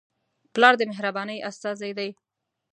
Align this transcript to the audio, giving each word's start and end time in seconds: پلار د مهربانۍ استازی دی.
پلار 0.53 0.73
د 0.77 0.81
مهربانۍ 0.91 1.37
استازی 1.49 1.91
دی. 1.97 2.09